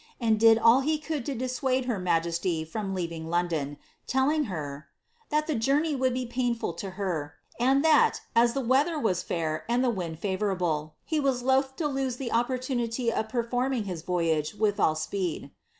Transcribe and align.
ani 0.19 0.35
did 0.35 0.57
all 0.57 0.79
he 0.79 0.97
could 0.97 1.23
to 1.23 1.35
dissuade 1.35 1.85
ber 1.85 1.99
majesty 1.99 2.65
from 2.65 2.95
leaving 2.95 3.29
London, 3.29 3.77
lellinj 4.07 4.47
her," 4.47 4.87
that 5.29 5.45
the 5.45 5.53
journey 5.53 5.95
would 5.95 6.11
be 6.15 6.25
painful 6.25 6.75
lo 6.81 6.89
her, 6.89 7.35
and 7.59 7.83
thai, 7.83 8.13
as 8.35 8.53
the 8.53 8.61
we.ilbci 8.61 8.99
was 9.03 9.21
fair, 9.21 9.63
and 9.69 9.83
win 9.95 10.13
1 10.13 10.15
favourable, 10.15 10.95
he 11.05 11.19
was 11.19 11.43
loth 11.43 11.75
to 11.75 11.85
loose 11.87 12.15
the 12.15 12.31
opporlunity 12.33 13.11
of 13.11 13.27
perforiiung 13.27 13.83
his 13.83 14.01
voyage 14.01 14.55
with 14.55 14.79
all 14.79 14.95
speed." 14.95 15.51